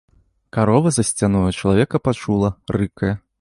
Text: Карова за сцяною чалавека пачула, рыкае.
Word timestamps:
Карова 0.55 0.91
за 0.95 1.05
сцяною 1.09 1.53
чалавека 1.59 2.03
пачула, 2.09 2.53
рыкае. 2.79 3.13